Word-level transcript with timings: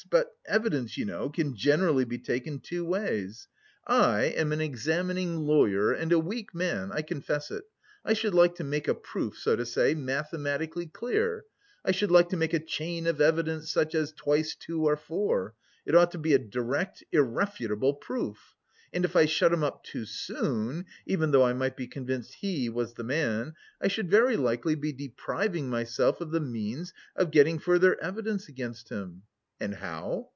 But 0.09 0.35
evidence, 0.45 0.97
you 0.97 1.05
know, 1.05 1.29
can 1.29 1.55
generally 1.55 2.03
be 2.03 2.17
taken 2.17 2.59
two 2.59 2.83
ways. 2.83 3.47
I 3.87 4.23
am 4.35 4.51
an 4.51 4.59
examining 4.59 5.37
lawyer 5.45 5.93
and 5.93 6.11
a 6.11 6.19
weak 6.19 6.53
man, 6.53 6.89
I 6.91 7.01
confess 7.01 7.49
it. 7.49 7.63
I 8.03 8.11
should 8.13 8.33
like 8.33 8.55
to 8.55 8.63
make 8.65 8.89
a 8.89 8.95
proof, 8.95 9.37
so 9.37 9.55
to 9.55 9.65
say, 9.65 9.93
mathematically 9.93 10.87
clear. 10.87 11.45
I 11.85 11.91
should 11.91 12.11
like 12.11 12.27
to 12.29 12.35
make 12.35 12.53
a 12.53 12.59
chain 12.59 13.07
of 13.07 13.21
evidence 13.21 13.71
such 13.71 13.95
as 13.95 14.11
twice 14.11 14.53
two 14.55 14.85
are 14.87 14.97
four, 14.97 15.53
it 15.85 15.95
ought 15.95 16.11
to 16.11 16.17
be 16.17 16.33
a 16.33 16.39
direct, 16.39 17.03
irrefutable 17.13 17.93
proof! 17.93 18.55
And 18.91 19.05
if 19.05 19.15
I 19.15 19.27
shut 19.27 19.53
him 19.53 19.63
up 19.63 19.83
too 19.83 20.03
soon 20.05 20.87
even 21.05 21.29
though 21.31 21.45
I 21.45 21.53
might 21.53 21.77
be 21.77 21.87
convinced 21.87 22.33
he 22.41 22.67
was 22.69 22.95
the 22.95 23.03
man, 23.05 23.53
I 23.79 23.87
should 23.87 24.11
very 24.11 24.35
likely 24.35 24.75
be 24.75 24.91
depriving 24.91 25.69
myself 25.69 26.19
of 26.19 26.31
the 26.31 26.41
means 26.41 26.91
of 27.15 27.31
getting 27.31 27.59
further 27.59 28.01
evidence 28.01 28.49
against 28.49 28.89
him. 28.89 29.23
And 29.63 29.75
how? 29.75 30.29